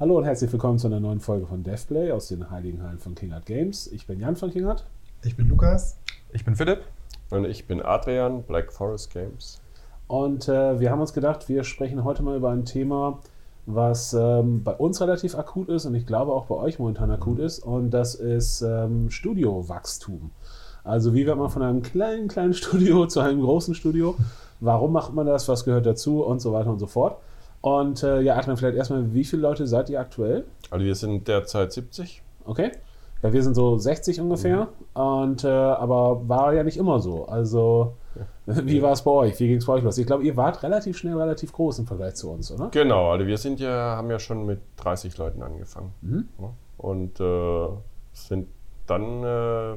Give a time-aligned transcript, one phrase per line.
[0.00, 3.14] Hallo und herzlich willkommen zu einer neuen Folge von DevPlay aus den Heiligen Hallen von
[3.14, 3.86] Kingart Games.
[3.92, 4.86] Ich bin Jan von Kingart.
[5.24, 5.98] Ich bin Lukas.
[6.32, 6.78] Ich bin Philipp.
[7.28, 9.60] Und ich bin Adrian, Black Forest Games.
[10.06, 13.18] Und äh, wir haben uns gedacht, wir sprechen heute mal über ein Thema,
[13.66, 17.38] was ähm, bei uns relativ akut ist und ich glaube auch bei euch momentan akut
[17.38, 17.58] ist.
[17.58, 20.30] Und das ist ähm, Studiowachstum.
[20.82, 24.16] Also wie wird man von einem kleinen, kleinen Studio zu einem großen Studio?
[24.60, 25.46] Warum macht man das?
[25.46, 26.22] Was gehört dazu?
[26.22, 27.18] Und so weiter und so fort.
[27.60, 30.44] Und äh, ja, Adrian, vielleicht erstmal, wie viele Leute seid ihr aktuell?
[30.70, 32.22] Also wir sind derzeit 70.
[32.46, 32.72] Okay.
[33.22, 34.68] Ja, wir sind so 60 ungefähr.
[34.94, 35.00] Mhm.
[35.00, 37.26] Und äh, aber war ja nicht immer so.
[37.26, 37.94] Also
[38.46, 38.56] ja.
[38.64, 39.38] wie war es bei euch?
[39.38, 39.98] Wie ging es bei euch los?
[39.98, 42.68] Ich glaube, ihr wart relativ schnell relativ groß im Vergleich zu uns, oder?
[42.70, 45.92] Genau, also wir sind ja, haben ja schon mit 30 Leuten angefangen.
[46.00, 46.28] Mhm.
[46.78, 47.68] Und äh,
[48.14, 48.48] sind
[48.86, 49.76] dann äh,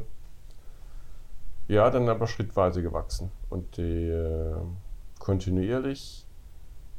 [1.68, 3.30] ja dann aber schrittweise gewachsen.
[3.50, 4.56] Und die äh,
[5.20, 6.23] kontinuierlich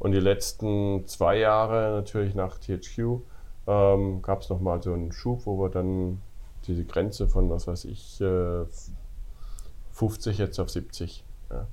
[0.05, 3.23] und die letzten zwei Jahre natürlich nach THQ
[3.67, 6.21] ähm, gab es nochmal so einen Schub, wo wir dann
[6.67, 8.67] diese Grenze von, was weiß ich, äh,
[9.93, 11.25] 50 jetzt auf 70.
[11.51, 11.67] Ja.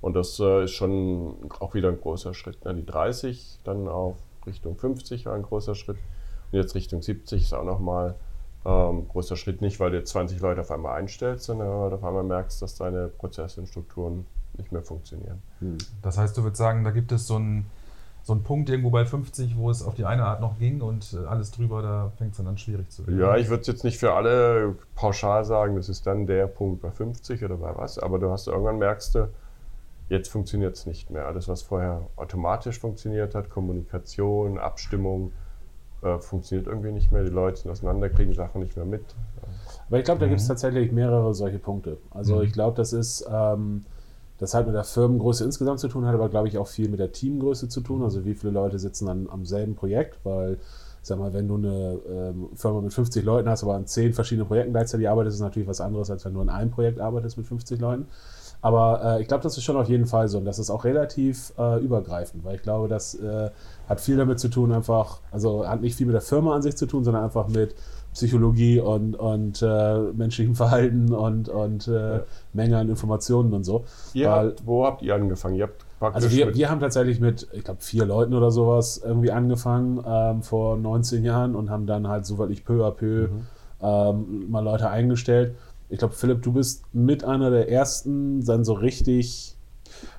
[0.00, 2.64] Und das äh, ist schon auch wieder ein großer Schritt.
[2.64, 2.74] Ne?
[2.74, 5.98] Die 30 dann auf Richtung 50 war ein großer Schritt.
[6.50, 8.16] Und jetzt Richtung 70 ist auch nochmal
[8.66, 9.60] ähm, großer Schritt.
[9.60, 12.60] Nicht, weil du jetzt 20 Leute auf einmal einstellst, sondern weil du auf einmal merkst,
[12.60, 14.26] dass deine Prozesse und Strukturen
[14.58, 15.40] nicht mehr funktionieren.
[15.60, 15.78] Hm.
[16.02, 17.66] Das heißt, du würdest sagen, da gibt es so einen,
[18.22, 21.14] so einen Punkt irgendwo bei 50, wo es auf die eine Art noch ging und
[21.14, 23.18] äh, alles drüber, da fängt es dann an schwierig zu werden.
[23.18, 26.82] Ja, ich würde es jetzt nicht für alle pauschal sagen, das ist dann der Punkt
[26.82, 29.28] bei 50 oder bei was, aber du hast irgendwann merkst du,
[30.08, 31.26] jetzt funktioniert es nicht mehr.
[31.26, 35.32] Alles, was vorher automatisch funktioniert hat, Kommunikation, Abstimmung,
[36.02, 37.24] äh, funktioniert irgendwie nicht mehr.
[37.24, 39.04] Die Leute sind auseinander, kriegen Sachen nicht mehr mit.
[39.88, 40.30] Aber ich glaube, da mhm.
[40.30, 41.98] gibt es tatsächlich mehrere solche Punkte.
[42.10, 42.42] Also mhm.
[42.42, 43.26] ich glaube, das ist...
[43.30, 43.84] Ähm,
[44.38, 47.00] das hat mit der Firmengröße insgesamt zu tun, hat aber, glaube ich, auch viel mit
[47.00, 48.02] der Teamgröße zu tun.
[48.02, 50.58] Also wie viele Leute sitzen dann am selben Projekt, weil,
[51.02, 54.46] sag mal, wenn du eine ähm, Firma mit 50 Leuten hast, aber an 10 verschiedenen
[54.46, 57.46] Projekten gleichzeitig arbeitest, ist natürlich was anderes, als wenn du an einem Projekt arbeitest mit
[57.46, 58.06] 50 Leuten.
[58.60, 60.84] Aber äh, ich glaube, das ist schon auf jeden Fall so und das ist auch
[60.84, 63.50] relativ äh, übergreifend, weil ich glaube, das äh,
[63.88, 66.76] hat viel damit zu tun, einfach, also hat nicht viel mit der Firma an sich
[66.76, 67.74] zu tun, sondern einfach mit
[68.14, 72.22] Psychologie und, und äh, menschlichem Verhalten und, und äh, ja.
[72.52, 73.84] Menge an Informationen und so.
[74.14, 75.54] Weil, habt, wo habt ihr angefangen?
[75.54, 79.32] Ihr habt also wir, wir haben tatsächlich mit, ich glaube, vier Leuten oder sowas irgendwie
[79.32, 83.46] angefangen ähm, vor 19 Jahren und haben dann halt so wirklich peu à peu mhm.
[83.82, 85.56] ähm, mal Leute eingestellt.
[85.90, 89.54] Ich glaube, Philipp, du bist mit einer der ersten dann so richtig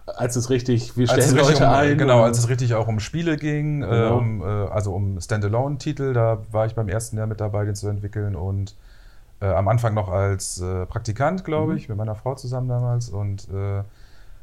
[0.05, 1.97] als es richtig, wir stellen Leute um, ein.
[1.97, 3.93] Genau, als es richtig auch um Spiele ging, genau.
[3.93, 7.75] äh, um, äh, also um Standalone-Titel, da war ich beim ersten Jahr mit dabei, den
[7.75, 8.75] zu entwickeln und
[9.41, 11.77] äh, am Anfang noch als äh, Praktikant, glaube mhm.
[11.77, 13.83] ich, mit meiner Frau zusammen damals und äh,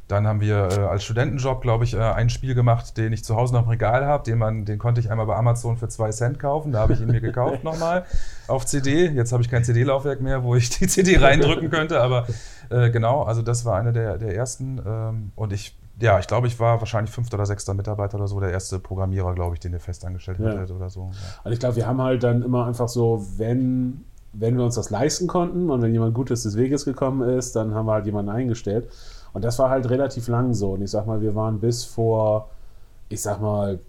[0.09, 3.35] dann haben wir äh, als Studentenjob, glaube ich, äh, ein Spiel gemacht, den ich zu
[3.35, 4.23] Hause noch im Regal habe.
[4.23, 6.71] Den, den konnte ich einmal bei Amazon für zwei Cent kaufen.
[6.71, 8.05] Da habe ich ihn mir gekauft nochmal
[8.47, 9.07] auf CD.
[9.09, 12.01] Jetzt habe ich kein CD-Laufwerk mehr, wo ich die CD reindrücken könnte.
[12.01, 12.27] Aber
[12.71, 14.81] äh, genau, also das war einer der, der ersten.
[14.87, 18.39] Ähm, und ich, ja, ich glaube, ich war wahrscheinlich fünfter oder sechster Mitarbeiter oder so,
[18.39, 20.57] der erste Programmierer, glaube ich, den der festangestellt ja.
[20.57, 21.11] hatte oder so.
[21.13, 21.41] Ja.
[21.43, 24.05] Also ich glaube, wir haben halt dann immer einfach so, wenn
[24.39, 27.75] wenn wir uns das leisten konnten und wenn jemand Gutes des Weges gekommen ist, dann
[27.75, 28.89] haben wir halt jemanden eingestellt.
[29.37, 30.71] Und das war halt relativ lang so.
[30.71, 32.49] Und ich sag mal, wir waren bis vor,
[33.11, 33.81] ich sag mal,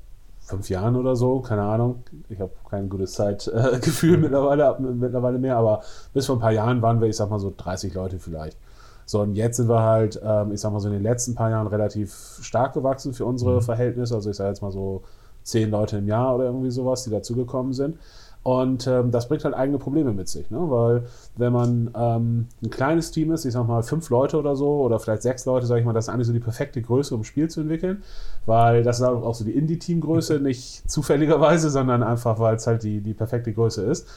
[0.41, 2.03] fünf Jahren oder so, keine Ahnung.
[2.27, 6.81] Ich habe kein gutes Zeitgefühl äh, mittlerweile, mittlerweile mehr, aber bis vor ein paar Jahren
[6.81, 8.57] waren wir, ich sag mal, so 30 Leute vielleicht.
[9.05, 11.49] So, und jetzt sind wir halt, ähm, ich sag mal, so in den letzten paar
[11.49, 13.61] Jahren relativ stark gewachsen für unsere mhm.
[13.61, 14.15] Verhältnisse.
[14.15, 15.03] Also ich sage jetzt mal so
[15.47, 17.97] zehn Leute im Jahr oder irgendwie sowas, die dazugekommen sind.
[18.43, 20.59] Und ähm, das bringt halt eigene Probleme mit sich, ne?
[20.61, 21.03] weil
[21.35, 24.99] wenn man ähm, ein kleines Team ist, ich sag mal fünf Leute oder so oder
[24.99, 27.23] vielleicht sechs Leute, sage ich mal, das ist eigentlich so die perfekte Größe, um ein
[27.25, 28.03] Spiel zu entwickeln,
[28.45, 33.01] weil das ist auch so die Indie-Team-Größe, nicht zufälligerweise, sondern einfach, weil es halt die,
[33.01, 34.07] die perfekte Größe ist,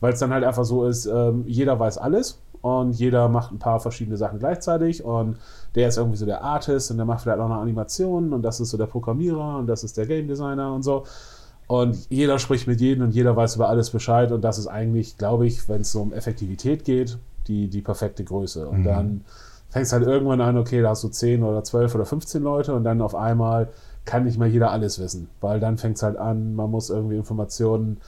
[0.00, 3.58] weil es dann halt einfach so ist, ähm, jeder weiß alles und jeder macht ein
[3.58, 5.36] paar verschiedene Sachen gleichzeitig und
[5.74, 8.60] der ist irgendwie so der Artist und der macht vielleicht auch noch Animationen und das
[8.60, 11.04] ist so der Programmierer und das ist der Game Designer und so.
[11.68, 14.32] Und jeder spricht mit jedem und jeder weiß über alles Bescheid.
[14.32, 18.24] Und das ist eigentlich, glaube ich, wenn es so um Effektivität geht, die, die perfekte
[18.24, 18.66] Größe.
[18.66, 18.84] Und mhm.
[18.84, 19.24] dann
[19.68, 22.74] fängt es halt irgendwann an, okay, da hast du 10 oder 12 oder 15 Leute
[22.74, 23.68] und dann auf einmal
[24.06, 25.28] kann nicht mehr jeder alles wissen.
[25.42, 27.98] Weil dann fängt es halt an, man muss irgendwie Informationen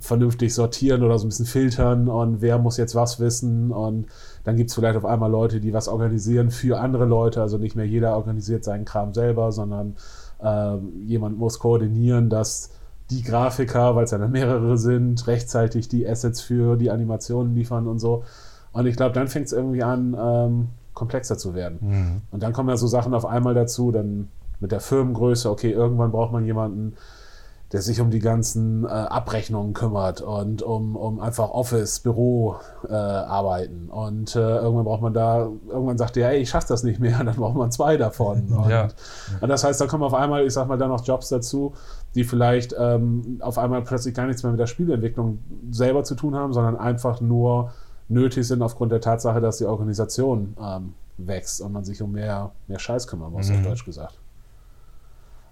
[0.00, 4.06] vernünftig sortieren oder so ein bisschen filtern und wer muss jetzt was wissen und
[4.44, 7.76] dann gibt es vielleicht auf einmal Leute, die was organisieren für andere Leute, also nicht
[7.76, 9.96] mehr jeder organisiert seinen Kram selber, sondern
[10.42, 12.70] äh, jemand muss koordinieren, dass
[13.10, 17.86] die Grafiker, weil es ja dann mehrere sind, rechtzeitig die Assets für die Animationen liefern
[17.86, 18.24] und so.
[18.72, 21.78] Und ich glaube, dann fängt es irgendwie an, ähm, komplexer zu werden.
[21.80, 22.22] Mhm.
[22.30, 24.28] Und dann kommen ja so Sachen auf einmal dazu, dann
[24.60, 26.94] mit der Firmengröße, okay, irgendwann braucht man jemanden,
[27.72, 32.56] der sich um die ganzen äh, Abrechnungen kümmert und um, um einfach Office, Büro
[32.88, 33.88] äh, arbeiten.
[33.88, 37.18] Und äh, irgendwann braucht man da, irgendwann sagt der, hey, ich schaffe das nicht mehr,
[37.24, 38.48] dann braucht man zwei davon.
[38.56, 38.88] Und, ja.
[39.40, 41.74] und das heißt, da kommen auf einmal, ich sag mal, dann noch Jobs dazu,
[42.14, 45.38] die vielleicht ähm, auf einmal plötzlich gar nichts mehr mit der Spielentwicklung
[45.70, 47.72] selber zu tun haben, sondern einfach nur
[48.08, 52.52] nötig sind aufgrund der Tatsache, dass die Organisation ähm, wächst und man sich um mehr,
[52.68, 53.56] mehr Scheiß kümmern muss, mhm.
[53.56, 54.18] auf Deutsch gesagt.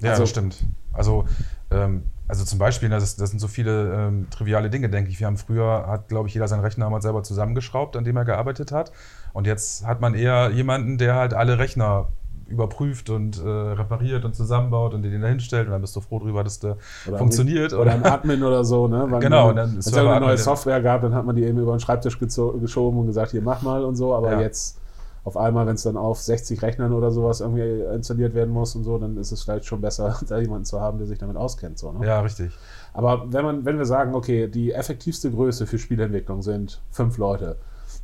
[0.04, 0.64] Ja, also, das stimmt.
[0.92, 1.24] Also,
[1.70, 5.20] ähm, also zum Beispiel, ne, das, das sind so viele ähm, triviale Dinge, denke ich.
[5.20, 8.24] Wir haben früher, hat, glaube ich, jeder seinen Rechner mal selber zusammengeschraubt, an dem er
[8.24, 8.92] gearbeitet hat.
[9.32, 12.08] Und jetzt hat man eher jemanden, der halt alle Rechner
[12.46, 16.18] überprüft und äh, repariert und zusammenbaut und den da hinstellt und dann bist du froh
[16.18, 16.76] drüber, dass der
[17.06, 17.72] oder funktioniert.
[17.72, 19.06] Oder, oder ein Admin oder so, ne?
[19.08, 19.54] Weil genau.
[19.54, 22.98] Wenn es eine neue Software gab, dann hat man die eben über den Schreibtisch geschoben
[22.98, 24.40] und gesagt, hier mach mal und so, aber ja.
[24.40, 24.78] jetzt
[25.24, 28.84] auf einmal, wenn es dann auf 60 Rechnern oder sowas irgendwie installiert werden muss und
[28.84, 31.78] so, dann ist es vielleicht schon besser, da jemanden zu haben, der sich damit auskennt.
[31.78, 32.06] So, ne?
[32.06, 32.52] Ja, richtig.
[32.92, 37.56] Aber wenn, man, wenn wir sagen, okay, die effektivste Größe für Spielentwicklung sind fünf Leute,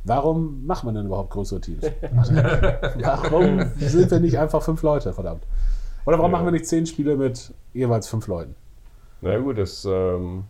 [0.03, 1.83] warum macht man denn überhaupt größere Teams?
[2.99, 5.45] warum sind wir nicht einfach fünf Leute, verdammt?
[6.05, 6.37] Oder warum ja.
[6.37, 8.55] machen wir nicht zehn Spiele mit jeweils fünf Leuten?
[9.21, 9.85] Na gut, das.
[9.85, 10.45] Ähm,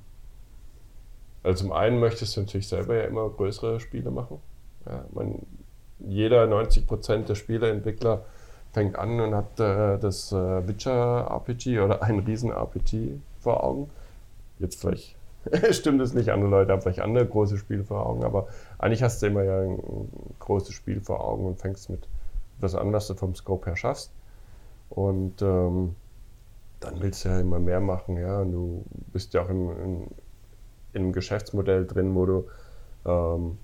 [1.43, 4.39] also zum einen möchtest du natürlich selber ja immer größere Spiele machen.
[4.85, 5.39] Ja, man,
[6.07, 8.23] jeder 90 Prozent der Spieleentwickler
[8.71, 13.89] fängt an und hat äh, das äh, Witcher RPG oder ein Riesen RPG vor Augen.
[14.59, 15.15] Jetzt vielleicht
[15.71, 19.21] stimmt es nicht, andere Leute haben vielleicht andere große Spiele vor Augen, aber eigentlich hast
[19.21, 19.79] du immer ja ein,
[20.39, 22.07] großes Spiel vor Augen und fängst mit
[22.57, 24.11] etwas an, was du vom Scope her schaffst.
[24.89, 25.95] Und ähm,
[26.79, 28.41] dann willst du ja immer mehr machen, ja.
[28.41, 28.83] Und du
[29.13, 30.01] bist ja auch in, in,
[30.93, 32.47] in einem Geschäftsmodell drin, wo du
[33.05, 33.57] ähm,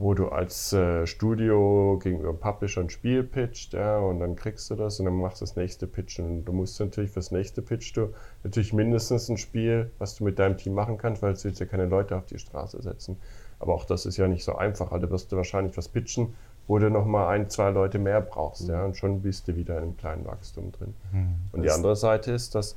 [0.00, 4.74] wo du als äh, Studio gegenüber Publisher ein Spiel pitcht, ja, und dann kriegst du
[4.74, 6.18] das und dann machst du das nächste Pitch.
[6.18, 10.38] Und du musst natürlich fürs nächste Pitch du natürlich mindestens ein Spiel, was du mit
[10.38, 13.18] deinem Team machen kannst, weil du willst ja keine Leute auf die Straße setzen.
[13.58, 14.90] Aber auch das ist ja nicht so einfach.
[14.90, 16.34] Also wirst du wahrscheinlich was pitchen,
[16.66, 18.70] wo du nochmal ein, zwei Leute mehr brauchst, mhm.
[18.70, 20.94] ja, und schon bist du wieder in einem kleinen Wachstum drin.
[21.12, 21.34] Mhm.
[21.52, 22.74] Und die andere Seite ist, dass,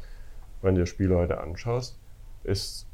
[0.61, 1.97] wenn du dir Spiele heute anschaust,
[2.43, 2.85] ist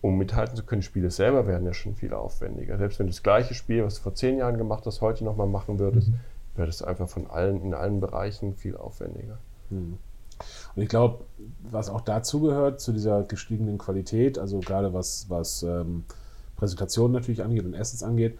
[0.00, 2.78] um mithalten zu können, Spiele selber werden ja schon viel aufwendiger.
[2.78, 5.48] Selbst wenn du das gleiche Spiel, was du vor zehn Jahren gemacht hast, heute nochmal
[5.48, 6.20] machen würdest, mhm.
[6.54, 9.38] wäre das einfach von allen, in allen Bereichen viel aufwendiger.
[9.70, 9.98] Mhm.
[10.76, 11.24] Und ich glaube,
[11.70, 16.04] was auch dazu gehört, zu dieser gestiegenen Qualität, also gerade was, was ähm,
[16.56, 18.38] Präsentationen natürlich angeht und Assets angeht,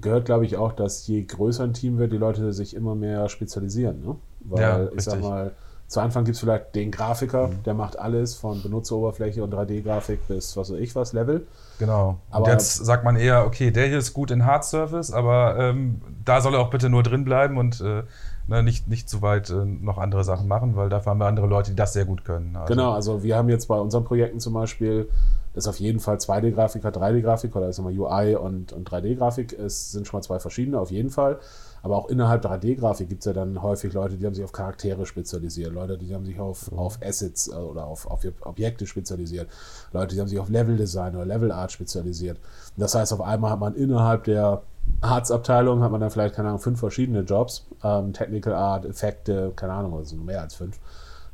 [0.00, 3.28] gehört, glaube ich, auch, dass je größer ein Team wird, die Leute sich immer mehr
[3.28, 4.02] spezialisieren.
[4.04, 4.16] Ne?
[4.40, 5.52] Weil, ja, ich sag mal,
[5.88, 7.62] zu Anfang gibt es vielleicht den Grafiker, mhm.
[7.64, 11.46] der macht alles von Benutzeroberfläche und 3D-Grafik bis was weiß ich was, Level.
[11.78, 12.18] Genau.
[12.30, 15.56] Aber und jetzt sagt man eher, okay, der hier ist gut in Hard Surface, aber
[15.58, 18.02] ähm, da soll er auch bitte nur drin bleiben und äh,
[18.48, 21.46] ne, nicht, nicht zu weit äh, noch andere Sachen machen, weil dafür haben wir andere
[21.46, 22.54] Leute, die das sehr gut können.
[22.54, 25.08] Also genau, also wir haben jetzt bei unseren Projekten zum Beispiel,
[25.54, 29.92] das ist auf jeden Fall 2D-Grafiker, 3D-Grafik oder ist immer UI und, und 3D-Grafik, es
[29.92, 31.38] sind schon mal zwei verschiedene, auf jeden Fall.
[31.82, 35.06] Aber auch innerhalb 3D-Grafik gibt es ja dann häufig Leute, die haben sich auf Charaktere
[35.06, 36.78] spezialisiert, Leute, die haben sich auf, mhm.
[36.78, 39.48] auf Assets äh, oder auf, auf Objekte spezialisiert,
[39.92, 42.38] Leute, die haben sich auf Level-Design oder Level-Art spezialisiert.
[42.76, 44.62] das heißt, auf einmal hat man innerhalb der
[45.00, 49.74] Arts-Abteilung hat man dann vielleicht, keine Ahnung, fünf verschiedene Jobs, ähm, Technical Art, Effekte, keine
[49.74, 50.78] Ahnung, also mehr als fünf,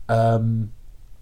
[0.09, 0.73] ähm,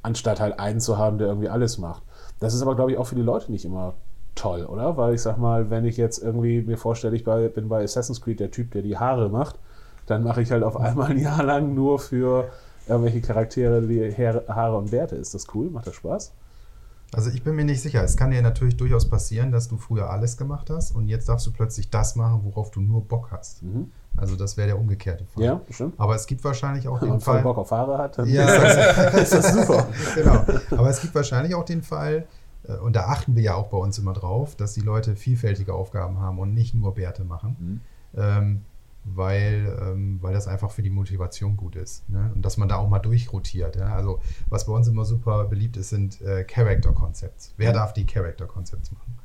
[0.03, 2.03] anstatt halt einen zu haben, der irgendwie alles macht.
[2.41, 3.95] Das ist aber, glaube ich, auch für die Leute nicht immer
[4.35, 4.97] toll, oder?
[4.97, 8.41] Weil ich sag mal, wenn ich jetzt irgendwie mir vorstelle, ich bin bei Assassin's Creed
[8.41, 9.59] der Typ, der die Haare macht,
[10.07, 12.51] dann mache ich halt auf einmal ein Jahr lang nur für
[12.89, 15.17] irgendwelche Charaktere die Haare und Bärte.
[15.17, 15.71] Ist das cool?
[15.71, 16.33] Macht das Spaß?
[17.15, 18.03] Also ich bin mir nicht sicher.
[18.03, 21.47] Es kann dir natürlich durchaus passieren, dass du früher alles gemacht hast und jetzt darfst
[21.47, 23.62] du plötzlich das machen, worauf du nur Bock hast.
[23.62, 23.93] Mhm.
[24.17, 25.43] Also das wäre der umgekehrte Fall.
[25.43, 25.95] Ja, bestimmt.
[25.99, 27.43] Aber es gibt wahrscheinlich auch Wenn den man Fall.
[27.43, 29.87] Bock auf Haare hat, dann ja, ist, das, ist das super.
[30.15, 30.45] genau.
[30.71, 32.27] Aber es gibt wahrscheinlich auch den Fall,
[32.83, 36.21] und da achten wir ja auch bei uns immer drauf, dass die Leute vielfältige Aufgaben
[36.21, 37.57] haben und nicht nur Bärte machen.
[37.59, 37.81] Mhm.
[38.21, 38.61] Ähm,
[39.04, 42.09] weil, ähm, weil das einfach für die Motivation gut ist.
[42.09, 42.31] Ne?
[42.35, 43.76] Und dass man da auch mal durchrotiert.
[43.76, 43.95] Ja?
[43.95, 47.52] Also, was bei uns immer super beliebt ist, sind äh, Character Concepts.
[47.57, 49.19] Wer darf die Character Concepts machen?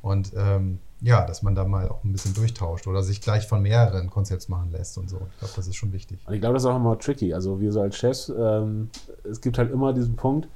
[0.00, 3.62] Und ähm, ja, dass man da mal auch ein bisschen durchtauscht oder sich gleich von
[3.62, 5.16] mehreren Konzepts machen lässt und so.
[5.32, 6.20] Ich glaube, das ist schon wichtig.
[6.26, 7.34] Und ich glaube, das ist auch immer tricky.
[7.34, 8.88] Also, wir so als Chefs, ähm,
[9.30, 10.48] es gibt halt immer diesen Punkt,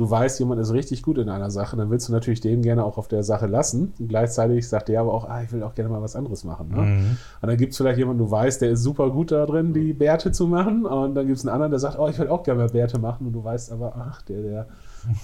[0.00, 2.84] du weißt, jemand ist richtig gut in einer Sache, dann willst du natürlich den gerne
[2.84, 3.92] auch auf der Sache lassen.
[3.98, 6.70] Und gleichzeitig sagt der aber auch, ah, ich will auch gerne mal was anderes machen.
[6.70, 6.80] Ne?
[6.80, 7.16] Mhm.
[7.42, 9.92] Und dann gibt es vielleicht jemanden, du weißt, der ist super gut da drin, die
[9.92, 10.86] Bärte zu machen.
[10.86, 12.98] Und dann gibt es einen anderen, der sagt, oh, ich will auch gerne mal Bärte
[12.98, 13.26] machen.
[13.26, 14.66] Und du weißt aber, ach, der, der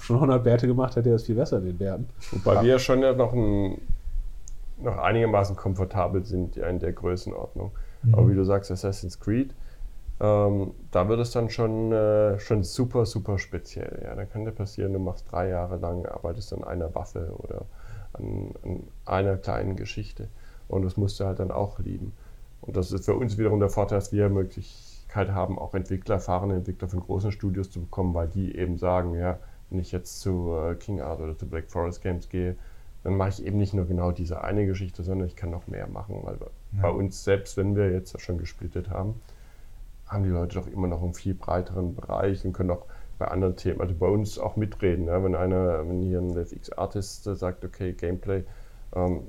[0.01, 2.07] schon 100 Bärte gemacht hat, der ist viel besser in den Bärten.
[2.31, 2.63] Wobei ja.
[2.63, 3.81] wir schon ja noch, ein,
[4.77, 7.71] noch einigermaßen komfortabel sind in der Größenordnung.
[8.03, 8.13] Mhm.
[8.13, 9.55] Aber wie du sagst, Assassin's Creed,
[10.19, 14.01] Ähm, da wird es dann schon, äh, schon super, super speziell.
[14.03, 14.15] Ja.
[14.15, 17.65] Da kann dir passieren, du machst drei Jahre lang, arbeitest an einer Waffe oder
[18.13, 20.29] an, an einer kleinen Geschichte.
[20.67, 22.13] Und das musst du halt dann auch lieben.
[22.61, 26.55] Und das ist für uns wiederum der Vorteil, dass wir Möglichkeit haben, auch Entwickler, erfahrene
[26.55, 30.53] Entwickler von großen Studios zu bekommen, weil die eben sagen, ja, wenn ich jetzt zu
[30.55, 32.55] äh, King Art oder zu Black Forest Games gehe,
[33.03, 35.87] dann mache ich eben nicht nur genau diese eine Geschichte, sondern ich kann noch mehr
[35.87, 36.21] machen.
[36.23, 36.81] Weil ja.
[36.81, 39.21] bei uns, selbst wenn wir jetzt schon gesplittet haben,
[40.07, 42.85] haben die Leute doch immer noch einen viel breiteren Bereich und können auch
[43.17, 45.05] bei anderen Themen, also bei uns auch mitreden.
[45.05, 45.23] Ne?
[45.23, 48.43] Wenn einer, wenn hier ein LFX-Artist sagt, okay, Gameplay,
[48.95, 49.21] ähm,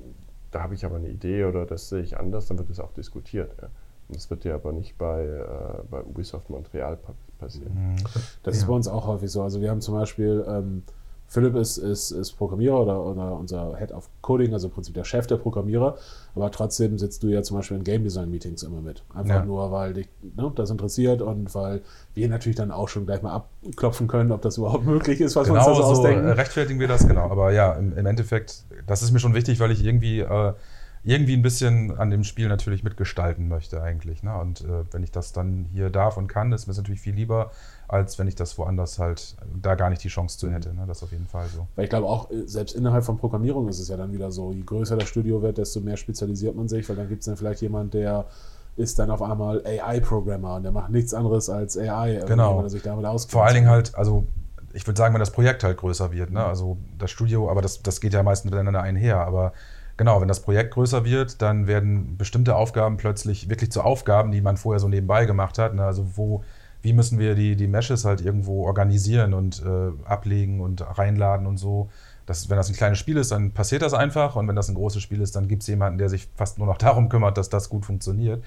[0.51, 2.93] da habe ich aber eine Idee oder das sehe ich anders, dann wird das auch
[2.93, 3.55] diskutiert.
[3.61, 3.69] Ja?
[4.07, 6.97] Und das wird ja aber nicht bei, äh, bei Ubisoft Montreal
[7.37, 7.73] passieren.
[7.73, 7.95] Mhm.
[8.43, 8.61] Das ja.
[8.61, 9.41] ist bei uns auch häufig so.
[9.41, 10.83] Also wir haben zum Beispiel ähm,
[11.29, 15.03] Philipp ist, ist, ist Programmierer oder, oder, unser Head of Coding, also im Prinzip der
[15.03, 15.95] Chef der Programmierer,
[16.35, 19.03] aber trotzdem sitzt du ja zum Beispiel in Game Design Meetings immer mit.
[19.13, 19.45] Einfach ja.
[19.45, 21.81] nur, weil dich ne, das interessiert und weil
[22.15, 25.47] wir natürlich dann auch schon gleich mal abklopfen können, ob das überhaupt möglich ist, was
[25.47, 26.27] genau wir uns da so ausdenken.
[26.29, 27.29] Rechtfertigen wir das, genau.
[27.29, 30.21] Aber ja, im, im, Endeffekt, das ist mir schon wichtig, weil ich irgendwie.
[30.21, 30.53] Äh,
[31.03, 34.21] irgendwie ein bisschen an dem Spiel natürlich mitgestalten möchte eigentlich.
[34.21, 34.37] Ne?
[34.37, 37.51] Und äh, wenn ich das dann hier darf und kann, ist mir natürlich viel lieber,
[37.87, 40.73] als wenn ich das woanders halt da gar nicht die Chance zu hätte.
[40.73, 40.83] Ne?
[40.87, 41.67] Das auf jeden Fall so.
[41.75, 44.51] Weil ich glaube auch, äh, selbst innerhalb von Programmierung ist es ja dann wieder so,
[44.51, 47.37] je größer das Studio wird, desto mehr spezialisiert man sich, weil dann gibt es dann
[47.37, 48.25] vielleicht jemand, der
[48.75, 52.57] ist dann auf einmal AI-Programmer und der macht nichts anderes als AI, genau.
[52.57, 53.31] wenn er sich damit auskennt.
[53.31, 54.25] Vor allen Dingen halt, also
[54.73, 56.45] ich würde sagen, wenn das Projekt halt größer wird, ne?
[56.45, 59.53] also das Studio, aber das, das geht ja meistens miteinander einher, aber
[59.99, 64.39] genau, wenn das Projekt größer wird, dann werden bestimmte Aufgaben plötzlich wirklich zu Aufgaben, die
[64.39, 65.83] man vorher so nebenbei gemacht hat, ne?
[65.83, 66.41] also wo
[66.81, 71.57] wie müssen wir die, die Meshes halt irgendwo organisieren und äh, ablegen und reinladen und
[71.57, 71.89] so.
[72.25, 74.37] Das, wenn das ein kleines Spiel ist, dann passiert das einfach.
[74.37, 76.67] Und wenn das ein großes Spiel ist, dann gibt es jemanden, der sich fast nur
[76.67, 78.41] noch darum kümmert, dass das gut funktioniert.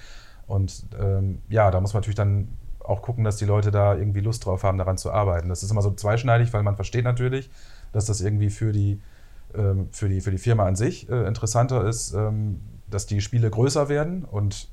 [0.47, 2.49] Und ähm, ja, da muss man natürlich dann
[2.81, 5.51] auch gucken, dass die Leute da irgendwie Lust drauf haben, daran zu arbeiten.
[5.51, 7.51] Das ist immer so zweischneidig, weil man versteht natürlich,
[7.93, 9.03] dass das irgendwie für die,
[9.91, 13.89] für die, für die Firma an sich äh, interessanter ist, ähm, dass die Spiele größer
[13.89, 14.72] werden und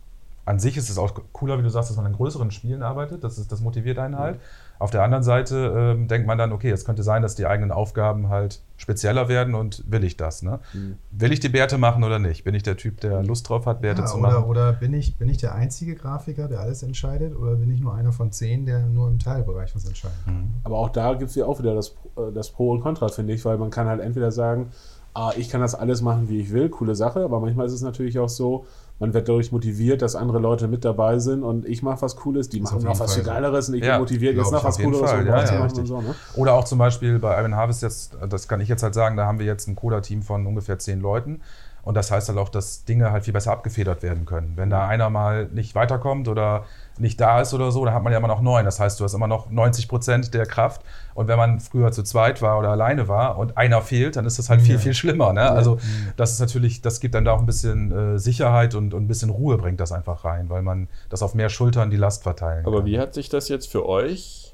[0.50, 3.24] an sich ist es auch cooler, wie du sagst, dass man an größeren Spielen arbeitet.
[3.24, 4.38] Das, ist, das motiviert einen halt.
[4.38, 4.42] Mhm.
[4.80, 7.72] Auf der anderen Seite ähm, denkt man dann, okay, es könnte sein, dass die eigenen
[7.72, 10.42] Aufgaben halt spezieller werden und will ich das?
[10.42, 10.60] Ne?
[10.74, 10.98] Mhm.
[11.12, 12.46] Will ich die Bärte machen oder nicht?
[12.46, 14.46] Bin ich der Typ, der Lust drauf hat, Bärte ja, zu oder, machen?
[14.46, 17.38] Oder bin ich, bin ich der einzige Grafiker, der alles entscheidet?
[17.38, 20.18] Oder bin ich nur einer von zehn, der nur im Teilbereich was entscheidet?
[20.26, 20.56] Mhm.
[20.64, 23.34] Aber auch da gibt es ja auch wieder das, äh, das Pro und Contra, finde
[23.34, 24.72] ich, weil man kann halt entweder sagen,
[25.14, 27.82] ah, ich kann das alles machen, wie ich will, coole Sache, aber manchmal ist es
[27.82, 28.66] natürlich auch so,
[29.00, 32.50] man wird dadurch motiviert, dass andere Leute mit dabei sind und ich mache was Cooles,
[32.50, 35.10] die machen noch was viel Geileres und ich ja, bin motiviert, jetzt noch was Cooleres
[35.10, 36.02] Fall, ja, ja, und so.
[36.02, 36.16] Ne?
[36.36, 39.26] Oder auch zum Beispiel bei Ivan Harvest jetzt, das kann ich jetzt halt sagen, da
[39.26, 41.42] haben wir jetzt ein Coda-Team von ungefähr zehn Leuten.
[41.84, 44.54] Und das heißt halt auch, dass Dinge halt viel besser abgefedert werden können.
[44.56, 46.66] Wenn da einer mal nicht weiterkommt oder
[47.00, 48.66] nicht da ist oder so, dann hat man ja immer noch neun.
[48.66, 50.82] Das heißt, du hast immer noch 90 Prozent der Kraft.
[51.14, 54.38] Und wenn man früher zu zweit war oder alleine war und einer fehlt, dann ist
[54.38, 54.80] das halt viel, ja.
[54.80, 55.34] viel schlimmer.
[55.34, 55.50] Ne?
[55.50, 55.80] Also
[56.18, 59.08] das ist natürlich, das gibt dann da auch ein bisschen äh, Sicherheit und, und, ein
[59.08, 62.66] bisschen Ruhe bringt das einfach rein, weil man das auf mehr Schultern die Last verteilen
[62.66, 62.86] Aber kann.
[62.86, 64.54] wie hat sich das jetzt für euch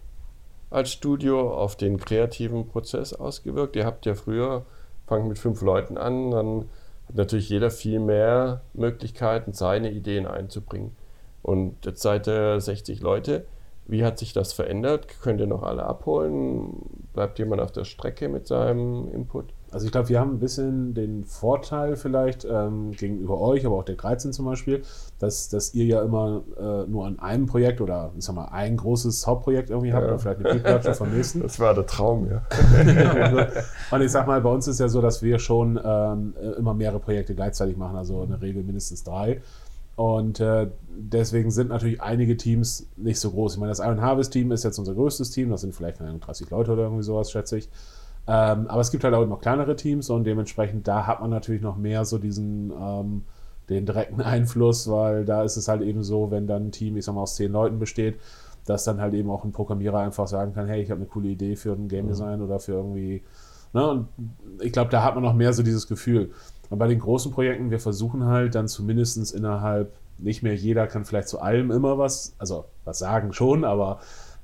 [0.70, 3.75] als Studio auf den kreativen Prozess ausgewirkt?
[3.75, 4.65] Ihr habt ja früher,
[5.08, 6.65] fangt mit fünf Leuten an, dann
[7.07, 10.95] hat natürlich jeder viel mehr Möglichkeiten, seine Ideen einzubringen.
[11.41, 13.45] Und jetzt seid ihr 60 Leute.
[13.88, 15.07] Wie hat sich das verändert?
[15.21, 16.74] Könnt ihr noch alle abholen?
[17.13, 19.53] Bleibt jemand auf der Strecke mit seinem Input?
[19.75, 23.84] Also ich glaube, wir haben ein bisschen den Vorteil vielleicht ähm, gegenüber euch, aber auch
[23.84, 24.84] der 13 zum Beispiel,
[25.20, 28.77] dass, dass ihr ja immer äh, nur an einem Projekt oder ich sag mal ein
[28.77, 30.13] großes Hauptprojekt irgendwie habt ja.
[30.13, 31.41] oder vielleicht eine Peak vom nächsten.
[31.41, 32.41] Das war der Traum, ja.
[33.91, 37.01] Und ich sag mal, bei uns ist ja so, dass wir schon ähm, immer mehrere
[37.01, 39.41] Projekte gleichzeitig machen, also in der Regel mindestens drei.
[39.98, 43.55] Und äh, deswegen sind natürlich einige Teams nicht so groß.
[43.55, 45.50] Ich meine, das Iron Harvest Team ist jetzt unser größtes Team.
[45.50, 47.70] Das sind vielleicht 30 Leute oder irgendwie sowas, schätze ich.
[48.27, 51.62] Ähm, aber es gibt halt auch noch kleinere Teams und dementsprechend da hat man natürlich
[51.62, 53.24] noch mehr so diesen ähm,
[53.70, 57.05] den direkten Einfluss, weil da ist es halt eben so, wenn dann ein Team, ich
[57.05, 58.20] sag mal, aus zehn Leuten besteht,
[58.65, 61.29] dass dann halt eben auch ein Programmierer einfach sagen kann, hey, ich habe eine coole
[61.29, 62.10] Idee für ein Game mhm.
[62.10, 62.46] Design mhm.
[62.46, 63.24] oder für irgendwie.
[63.74, 63.88] Ne?
[63.88, 64.08] Und
[64.62, 66.32] ich glaube, da hat man noch mehr so dieses Gefühl.
[66.70, 71.05] Und bei den großen Projekten, wir versuchen halt dann zumindest innerhalb, nicht mehr jeder kann
[71.05, 74.00] vielleicht zu allem immer was, also was sagen schon, aber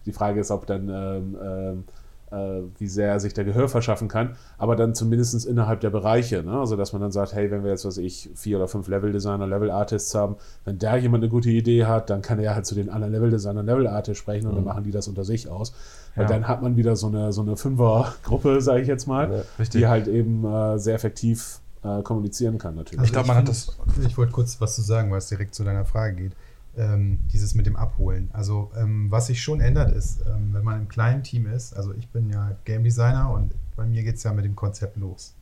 [0.06, 1.92] die Frage ist, ob dann, ähm, ähm, äh,
[2.32, 6.44] wie sehr er sich da Gehör verschaffen kann, aber dann zumindest innerhalb der Bereiche.
[6.44, 6.58] Ne?
[6.58, 9.48] Also, dass man dann sagt, hey, wenn wir jetzt, was ich, vier oder fünf Level-Designer,
[9.48, 12.90] Level-Artists haben, wenn da jemand eine gute Idee hat, dann kann er halt zu den
[12.90, 14.58] anderen Level-Designern, Level-Artists sprechen und mhm.
[14.58, 15.74] dann machen die das unter sich aus.
[16.16, 16.30] Weil ja.
[16.30, 19.88] dann hat man wieder so eine, so eine Fünfer-Gruppe, sage ich jetzt mal, ja, die
[19.88, 23.00] halt eben äh, sehr effektiv äh, kommunizieren kann natürlich.
[23.00, 23.78] Also ich glaube, man hat das.
[24.08, 26.32] Ich wollte kurz was zu sagen, weil es direkt zu deiner Frage geht.
[26.78, 28.30] Ähm, dieses mit dem Abholen.
[28.34, 31.94] Also ähm, was sich schon ändert ist, ähm, wenn man im kleinen Team ist, also
[31.94, 35.36] ich bin ja Game Designer und bei mir geht es ja mit dem Konzept los.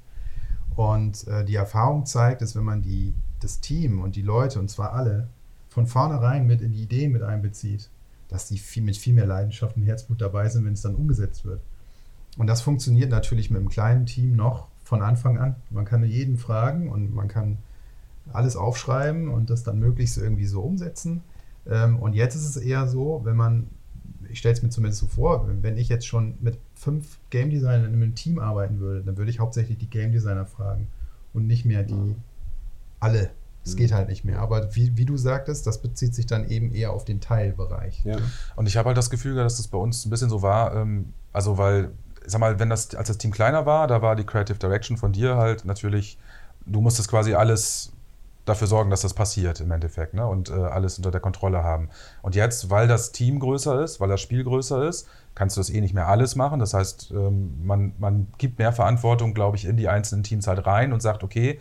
[0.75, 4.69] Und äh, die Erfahrung zeigt, dass wenn man die, das Team und die Leute, und
[4.69, 5.27] zwar alle,
[5.69, 7.89] von vornherein mit in die Ideen mit einbezieht,
[8.27, 11.45] dass die viel, mit viel mehr Leidenschaft und Herzblut dabei sind, wenn es dann umgesetzt
[11.45, 11.61] wird.
[12.37, 15.55] Und das funktioniert natürlich mit einem kleinen Team noch von Anfang an.
[15.69, 17.57] Man kann jeden fragen und man kann
[18.33, 21.21] alles aufschreiben und das dann möglichst irgendwie so umsetzen.
[21.67, 23.67] Ähm, und jetzt ist es eher so, wenn man,
[24.29, 27.93] ich stelle es mir zumindest so vor, wenn ich jetzt schon mit fünf Game Designern
[27.93, 30.87] in einem Team arbeiten würde, dann würde ich hauptsächlich die Game Designer fragen
[31.33, 32.15] und nicht mehr die
[32.99, 33.31] alle.
[33.65, 34.39] Es geht halt nicht mehr.
[34.39, 38.03] Aber wie, wie, du sagtest, das bezieht sich dann eben eher auf den Teilbereich.
[38.03, 38.17] Ja.
[38.55, 41.13] Und ich habe halt das Gefühl, dass das bei uns ein bisschen so war, ähm,
[41.33, 41.91] also weil,
[42.25, 45.11] sag mal, wenn das, als das Team kleiner war, da war die Creative Direction von
[45.11, 46.17] dir halt natürlich,
[46.65, 47.91] du musstest quasi alles
[48.49, 50.25] dafür sorgen, dass das passiert im Endeffekt ne?
[50.25, 51.89] und äh, alles unter der Kontrolle haben.
[52.21, 55.69] Und jetzt, weil das Team größer ist, weil das Spiel größer ist, kannst du das
[55.69, 56.59] eh nicht mehr alles machen.
[56.59, 60.65] Das heißt, ähm, man, man gibt mehr Verantwortung, glaube ich, in die einzelnen Teams halt
[60.65, 61.59] rein und sagt, okay,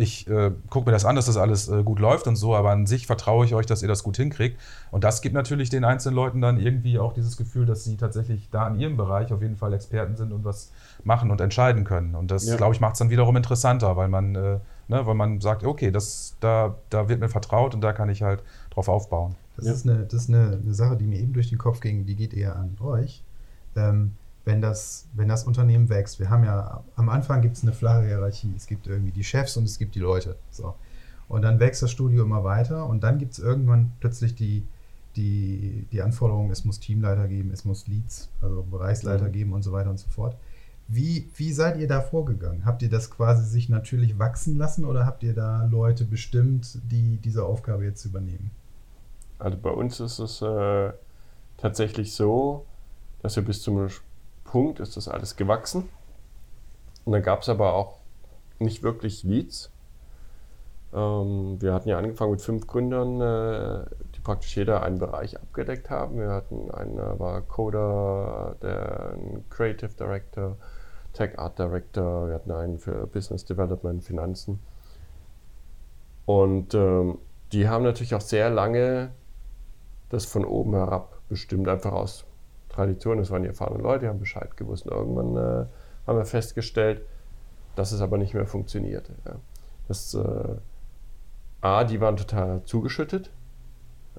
[0.00, 2.70] ich äh, gucke mir das an, dass das alles äh, gut läuft und so, aber
[2.70, 4.58] an sich vertraue ich euch, dass ihr das gut hinkriegt.
[4.90, 8.48] Und das gibt natürlich den einzelnen Leuten dann irgendwie auch dieses Gefühl, dass sie tatsächlich
[8.50, 10.72] da in ihrem Bereich auf jeden Fall Experten sind und was
[11.04, 12.14] machen und entscheiden können.
[12.14, 12.56] Und das, ja.
[12.56, 14.58] glaube ich, macht es dann wiederum interessanter, weil man äh,
[14.90, 18.22] Ne, weil man sagt, okay, das, da, da wird mir vertraut und da kann ich
[18.22, 19.36] halt drauf aufbauen.
[19.56, 19.72] Das ja.
[19.72, 22.16] ist, eine, das ist eine, eine, Sache, die mir eben durch den Kopf ging, die
[22.16, 23.22] geht eher an euch.
[23.76, 27.72] Ähm, wenn, das, wenn das Unternehmen wächst, wir haben ja, am Anfang gibt es eine
[27.72, 28.52] flache Hierarchie.
[28.56, 30.34] Es gibt irgendwie die Chefs und es gibt die Leute.
[30.50, 30.74] So.
[31.28, 34.66] Und dann wächst das Studio immer weiter und dann gibt es irgendwann plötzlich die,
[35.14, 39.32] die, die Anforderung, es muss Teamleiter geben, es muss Leads, also Bereichsleiter mhm.
[39.32, 40.36] geben und so weiter und so fort.
[40.92, 42.64] Wie, wie seid ihr da vorgegangen?
[42.64, 47.16] Habt ihr das quasi sich natürlich wachsen lassen oder habt ihr da Leute bestimmt, die
[47.18, 48.50] diese Aufgabe jetzt übernehmen?
[49.38, 50.92] Also bei uns ist es äh,
[51.58, 52.66] tatsächlich so,
[53.22, 53.88] dass wir bis zum
[54.42, 55.88] Punkt ist das alles gewachsen.
[57.04, 57.98] Und dann gab es aber auch
[58.58, 59.70] nicht wirklich Leads.
[60.92, 63.84] Ähm, wir hatten ja angefangen mit fünf Gründern, äh,
[64.16, 66.18] die praktisch jeder einen Bereich abgedeckt haben.
[66.18, 70.56] Wir hatten einen war Coder, der ein Creative Director,
[71.12, 74.60] Tech Art Director, wir hatten einen für Business Development, Finanzen.
[76.26, 77.18] Und ähm,
[77.52, 79.10] die haben natürlich auch sehr lange
[80.10, 82.24] das von oben herab bestimmt, einfach aus
[82.68, 83.18] Tradition.
[83.18, 84.86] Das waren die erfahrenen Leute, die haben Bescheid gewusst.
[84.86, 85.66] Und irgendwann äh,
[86.06, 87.02] haben wir festgestellt,
[87.76, 89.14] dass es aber nicht mehr funktionierte.
[89.24, 89.36] Ja.
[89.88, 90.56] Das, äh,
[91.62, 93.30] A, die waren total zugeschüttet,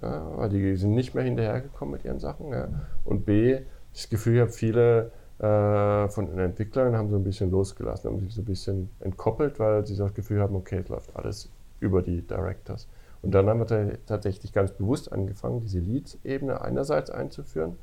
[0.02, 2.52] ja, weil die sind nicht mehr hinterhergekommen mit ihren Sachen.
[2.52, 2.68] Ja.
[3.04, 3.62] Und B,
[3.94, 8.20] das Gefühl, ich habe viele äh, von den Entwicklern haben so ein bisschen losgelassen, haben
[8.20, 11.50] sich so ein bisschen entkoppelt, weil sie das Gefühl haben, okay, es läuft alles
[11.80, 12.88] über die Directors.
[13.24, 17.78] Und dann haben wir tatsächlich ganz bewusst angefangen, diese Lead-Ebene einerseits einzuführen,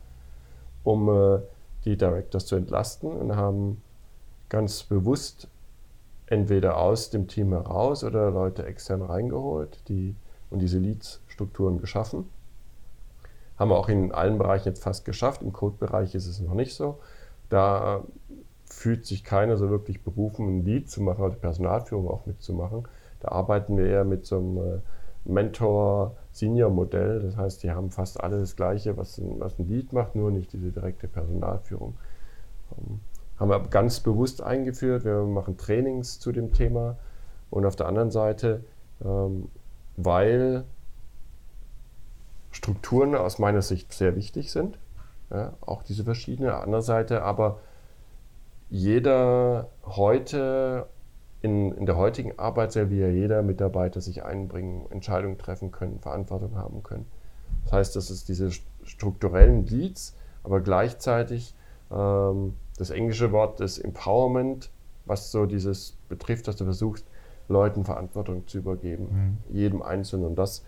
[0.85, 1.41] um äh,
[1.85, 3.83] die Directors zu entlasten und haben
[4.49, 5.49] ganz bewusst
[6.27, 10.15] entweder aus dem Team heraus oder Leute extern reingeholt die,
[10.51, 12.29] und diese Leads-Strukturen geschaffen.
[13.57, 15.43] Haben wir auch in allen Bereichen jetzt fast geschafft.
[15.43, 16.99] Im Code-Bereich ist es noch nicht so.
[17.49, 18.05] Da
[18.67, 22.87] fühlt sich keiner so wirklich berufen, ein Lead zu machen oder Personalführung auch mitzumachen.
[23.21, 24.81] Da arbeiten wir eher mit so einem äh,
[25.25, 27.21] Mentor-Senior-Modell.
[27.21, 30.31] Das heißt, die haben fast alle das Gleiche, was ein, was ein Lead macht, nur
[30.31, 31.95] nicht diese direkte Personalführung.
[32.77, 33.01] Ähm,
[33.39, 35.05] haben wir ganz bewusst eingeführt.
[35.05, 36.97] Wir machen Trainings zu dem Thema.
[37.51, 38.65] Und auf der anderen Seite,
[39.05, 39.49] ähm,
[39.97, 40.65] weil
[42.51, 44.79] Strukturen aus meiner Sicht sehr wichtig sind,
[45.31, 46.55] ja, auch diese verschiedene.
[46.55, 47.61] Andere Seite aber
[48.71, 50.87] jeder heute
[51.41, 56.01] in, in der heutigen Arbeit soll wie ja jeder Mitarbeiter sich einbringen, Entscheidungen treffen können,
[56.01, 57.07] Verantwortung haben können.
[57.65, 58.51] Das heißt, das ist diese
[58.83, 61.55] strukturellen Leads, aber gleichzeitig
[61.91, 64.71] ähm, das englische Wort des Empowerment,
[65.05, 67.07] was so dieses betrifft, dass du versuchst,
[67.49, 69.55] Leuten Verantwortung zu übergeben, mhm.
[69.57, 70.27] jedem Einzelnen.
[70.27, 70.65] Und das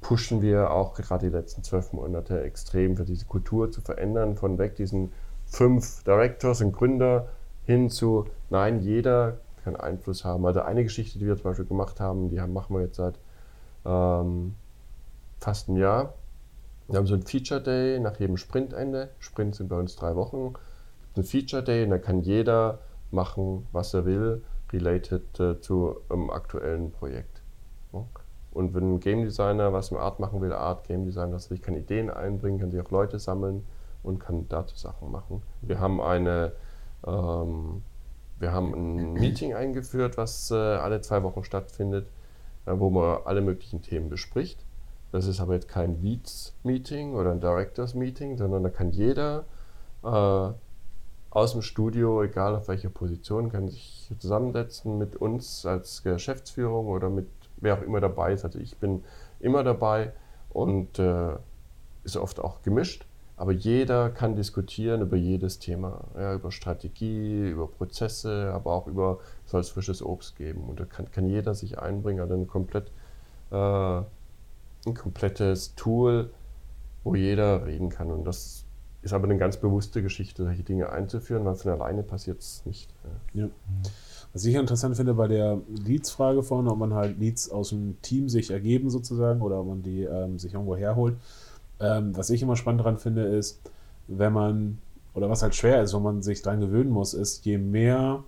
[0.00, 4.58] pushen wir auch gerade die letzten zwölf Monate extrem für diese Kultur zu verändern, von
[4.58, 5.12] weg diesen
[5.46, 7.28] fünf Directors und Gründer
[7.64, 10.46] hin zu, nein, jeder kann Einfluss haben.
[10.46, 13.18] Also eine Geschichte, die wir zum Beispiel gemacht haben, die haben, machen wir jetzt seit
[13.84, 14.54] ähm,
[15.40, 16.14] fast einem Jahr.
[16.88, 19.10] Wir haben so ein Feature Day nach jedem Sprintende.
[19.18, 20.54] Sprints sind bei uns drei Wochen.
[21.16, 22.78] Ein Feature Day und da kann jeder
[23.10, 27.42] machen, was er will, related äh, zu einem aktuellen Projekt.
[27.92, 28.04] Ja.
[28.56, 31.58] Und wenn ein Game Designer was im Art machen will, Art Game Designer, das will,
[31.58, 33.64] kann Ideen einbringen, kann sich auch Leute sammeln
[34.02, 35.42] und kann dazu Sachen machen.
[35.62, 36.52] Wir haben eine
[37.06, 37.82] ähm,
[38.38, 42.08] wir haben ein Meeting eingeführt, was äh, alle zwei Wochen stattfindet,
[42.66, 44.64] äh, wo man alle möglichen Themen bespricht.
[45.12, 49.44] Das ist aber jetzt kein Leads-Meeting oder ein Directors-Meeting, sondern da kann jeder
[50.02, 50.50] äh,
[51.30, 57.08] aus dem Studio, egal auf welcher Position, kann sich zusammensetzen mit uns als Geschäftsführung oder
[57.08, 58.44] mit wer auch immer dabei ist.
[58.44, 59.04] Also ich bin
[59.40, 60.12] immer dabei
[60.50, 61.34] und äh,
[62.04, 63.06] ist oft auch gemischt.
[63.38, 69.18] Aber jeder kann diskutieren über jedes Thema, ja, über Strategie, über Prozesse, aber auch über,
[69.44, 70.64] soll es frisches Obst geben.
[70.68, 72.90] Und da kann, kann jeder sich einbringen, also ein, komplett,
[73.50, 76.30] äh, ein komplettes Tool,
[77.04, 78.10] wo jeder reden kann.
[78.10, 78.65] Und das
[79.06, 82.90] ist aber eine ganz bewusste Geschichte, solche Dinge einzuführen, weil von alleine passiert es nicht.
[83.32, 83.44] Ja.
[83.44, 83.50] ja.
[84.32, 88.28] Was ich interessant finde bei der Leads-Frage vorne, ob man halt Leads aus dem Team
[88.28, 91.16] sich ergeben sozusagen oder ob man die ähm, sich irgendwo herholt.
[91.80, 93.60] Ähm, was ich immer spannend daran finde, ist,
[94.08, 94.78] wenn man,
[95.14, 98.24] oder was halt schwer ist, wo man sich dran gewöhnen muss, ist, je mehr,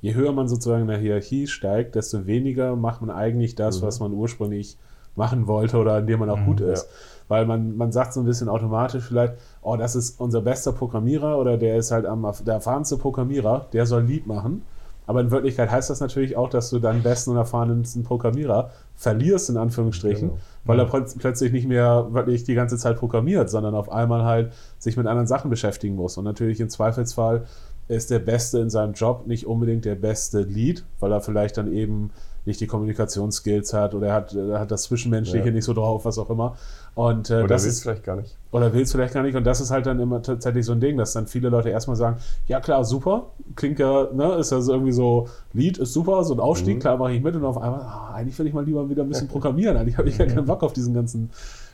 [0.00, 3.86] je höher man sozusagen in der Hierarchie steigt, desto weniger macht man eigentlich das, mhm.
[3.86, 4.78] was man ursprünglich
[5.16, 6.84] machen wollte oder in dem man auch mhm, gut ist.
[6.84, 6.90] Ja.
[7.28, 11.38] Weil man, man sagt so ein bisschen automatisch vielleicht, oh, das ist unser bester Programmierer
[11.38, 14.62] oder der ist halt am, der erfahrenste Programmierer, der soll Lied machen.
[15.08, 19.50] Aber in Wirklichkeit heißt das natürlich auch, dass du deinen besten und erfahrensten Programmierer verlierst,
[19.50, 20.40] in Anführungsstrichen, genau.
[20.64, 24.96] weil er plötzlich nicht mehr wirklich die ganze Zeit programmiert, sondern auf einmal halt sich
[24.96, 26.18] mit anderen Sachen beschäftigen muss.
[26.18, 27.44] Und natürlich im Zweifelsfall
[27.88, 31.72] ist der Beste in seinem Job nicht unbedingt der beste Lead, weil er vielleicht dann
[31.72, 32.10] eben
[32.46, 35.52] nicht die Kommunikationsskills hat oder er hat, er hat das Zwischenmenschliche ja.
[35.52, 36.56] nicht so drauf, was auch immer.
[36.94, 38.36] Und, äh, oder will es vielleicht gar nicht.
[38.52, 39.36] Oder will es vielleicht gar nicht.
[39.36, 41.96] Und das ist halt dann immer tatsächlich so ein Ding, dass dann viele Leute erstmal
[41.96, 46.24] sagen, ja klar, super, klingt ja, ne, ist ja so irgendwie so, Lied ist super,
[46.24, 46.80] so ein Aufstieg, mhm.
[46.80, 49.08] klar mache ich mit und auf einmal, ah, eigentlich will ich mal lieber wieder ein
[49.08, 49.76] bisschen programmieren.
[49.76, 51.30] Eigentlich habe ich ja keinen Bock auf diesen ganzen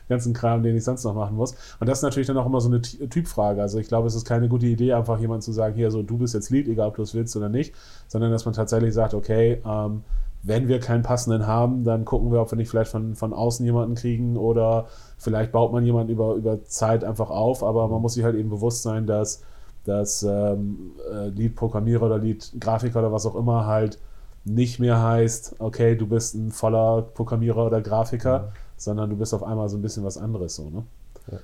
[0.09, 1.55] ganzen Kram, den ich sonst noch machen muss.
[1.81, 3.61] Und das ist natürlich dann auch immer so eine Typfrage.
[3.61, 6.19] Also ich glaube, es ist keine gute Idee, einfach jemand zu sagen, hier, so du
[6.19, 7.75] bist jetzt Lied, egal ob du es willst oder nicht,
[8.09, 10.03] sondern dass man tatsächlich sagt, okay, ähm,
[10.43, 13.65] wenn wir keinen passenden haben, dann gucken wir, ob wir nicht vielleicht von, von außen
[13.65, 18.15] jemanden kriegen oder vielleicht baut man jemanden über, über Zeit einfach auf, aber man muss
[18.15, 19.43] sich halt eben bewusst sein, dass,
[19.85, 24.01] dass ähm, äh, Lead-Programmierer oder Lead-Grafiker oder was auch immer halt
[24.45, 28.49] nicht mehr heißt, okay, du bist ein voller Programmierer oder Grafiker, ja.
[28.77, 30.57] sondern du bist auf einmal so ein bisschen was anderes.
[30.57, 30.83] So, ne?
[31.31, 31.39] ja.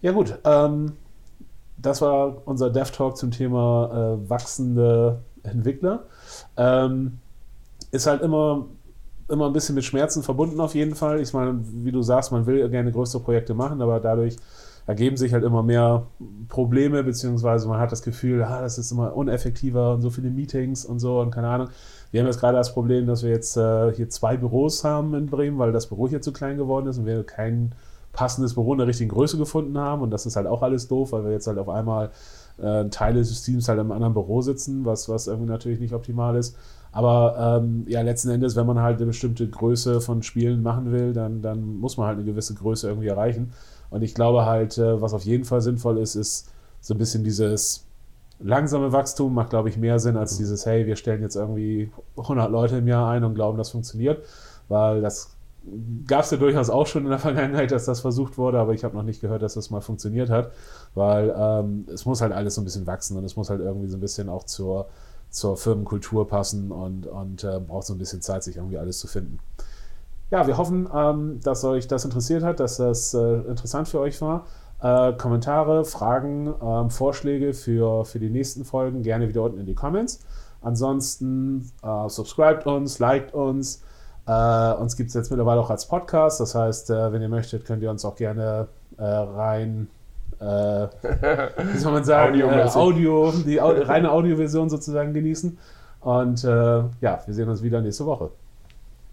[0.00, 0.92] ja gut, ähm,
[1.76, 6.04] das war unser Dev-Talk zum Thema äh, wachsende Entwickler.
[6.56, 7.18] Ähm,
[7.96, 8.66] ist halt immer,
[9.28, 11.20] immer ein bisschen mit Schmerzen verbunden auf jeden Fall.
[11.20, 14.36] Ich meine, wie du sagst, man will gerne größere Projekte machen, aber dadurch
[14.86, 16.06] ergeben sich halt immer mehr
[16.48, 20.84] Probleme, beziehungsweise man hat das Gefühl, ah, das ist immer uneffektiver und so viele Meetings
[20.84, 21.68] und so und keine Ahnung.
[22.12, 25.26] Wir haben jetzt gerade das Problem, dass wir jetzt äh, hier zwei Büros haben in
[25.26, 27.74] Bremen, weil das Büro hier zu klein geworden ist und wir kein
[28.12, 30.02] passendes Büro in der richtigen Größe gefunden haben.
[30.02, 32.10] Und das ist halt auch alles doof, weil wir jetzt halt auf einmal
[32.58, 36.36] äh, Teile des Teams halt im anderen Büro sitzen, was, was irgendwie natürlich nicht optimal
[36.36, 36.56] ist.
[36.96, 41.12] Aber ähm, ja, letzten Endes, wenn man halt eine bestimmte Größe von Spielen machen will,
[41.12, 43.52] dann, dann muss man halt eine gewisse Größe irgendwie erreichen.
[43.90, 47.22] Und ich glaube halt, äh, was auf jeden Fall sinnvoll ist, ist so ein bisschen
[47.22, 47.84] dieses
[48.38, 52.50] langsame Wachstum macht, glaube ich, mehr Sinn als dieses, hey, wir stellen jetzt irgendwie 100
[52.50, 54.24] Leute im Jahr ein und glauben, das funktioniert.
[54.68, 55.36] Weil das
[56.06, 58.84] gab es ja durchaus auch schon in der Vergangenheit, dass das versucht wurde, aber ich
[58.84, 60.50] habe noch nicht gehört, dass das mal funktioniert hat.
[60.94, 63.88] Weil ähm, es muss halt alles so ein bisschen wachsen und es muss halt irgendwie
[63.88, 64.88] so ein bisschen auch zur
[65.30, 69.06] zur Firmenkultur passen und, und äh, braucht so ein bisschen Zeit, sich irgendwie alles zu
[69.06, 69.38] finden.
[70.30, 74.20] Ja, wir hoffen, ähm, dass euch das interessiert hat, dass das äh, interessant für euch
[74.20, 74.46] war.
[74.80, 79.74] Äh, Kommentare, Fragen, ähm, Vorschläge für, für die nächsten Folgen gerne wieder unten in die
[79.74, 80.18] Comments.
[80.62, 83.82] Ansonsten äh, subscribt uns, liked uns.
[84.26, 86.40] Äh, uns gibt es jetzt mittlerweile auch als Podcast.
[86.40, 89.88] Das heißt, äh, wenn ihr möchtet, könnt ihr uns auch gerne rein
[90.40, 90.44] äh,
[91.72, 95.58] wie soll man sagen, Audio, äh, Audio die Audio, reine Audioversion sozusagen genießen.
[96.00, 98.30] Und äh, ja, wir sehen uns wieder nächste Woche.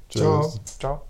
[0.10, 0.22] Tschüss.
[0.22, 0.52] Ciao.
[0.80, 1.02] Ciao.